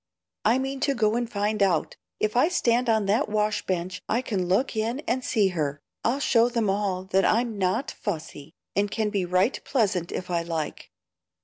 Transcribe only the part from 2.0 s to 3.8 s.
If I stand on that wash